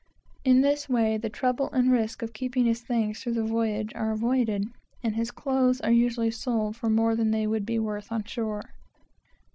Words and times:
In 0.43 0.61
this 0.61 0.89
way 0.89 1.17
the 1.19 1.29
trouble 1.29 1.69
and 1.73 1.91
risk 1.91 2.23
of 2.23 2.33
keeping 2.33 2.65
his 2.65 2.81
things 2.81 3.19
through 3.19 3.35
the 3.35 3.43
voyage 3.43 3.91
are 3.93 4.09
avoided, 4.11 4.63
and 5.03 5.15
the 5.15 5.31
clothes 5.31 5.79
are 5.81 5.91
usually 5.91 6.31
sold 6.31 6.75
for 6.75 6.89
more 6.89 7.15
than 7.15 7.29
they 7.29 7.45
would 7.45 7.67
be 7.67 7.77
worth 7.77 8.11
on 8.11 8.23
shore. 8.23 8.63